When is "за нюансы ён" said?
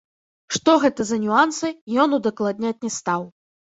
1.11-2.19